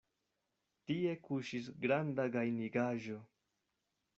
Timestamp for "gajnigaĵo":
2.37-3.19